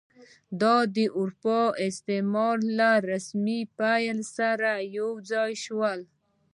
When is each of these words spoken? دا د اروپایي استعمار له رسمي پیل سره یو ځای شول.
دا 0.61 0.75
د 0.95 0.97
اروپایي 1.19 1.75
استعمار 1.89 2.57
له 2.77 2.91
رسمي 3.09 3.61
پیل 3.79 4.17
سره 4.37 4.69
یو 4.97 5.09
ځای 5.31 5.51
شول. 5.65 5.99